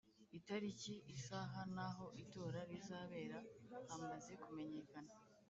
[0.37, 3.37] Itariki isaha n’ aho itora rizabera
[3.89, 5.11] hamaze kumenyekana